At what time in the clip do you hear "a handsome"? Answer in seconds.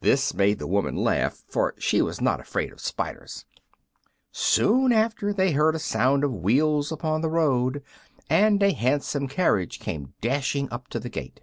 8.64-9.28